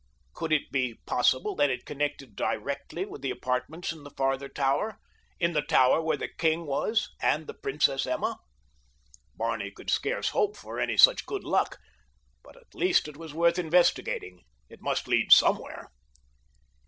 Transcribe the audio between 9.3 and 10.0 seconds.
Barney could